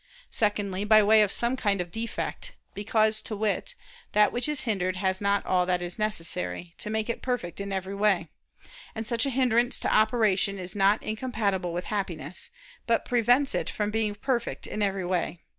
[0.31, 3.75] Secondly, by way of some kind of defect, because, to wit,
[4.13, 7.71] that which is hindered has not all that is necessary to make it perfect in
[7.71, 8.31] every way:
[8.95, 12.49] and such a hindrance to operation is not incompatible with Happiness,
[12.87, 15.41] but prevents it from being perfect in every way.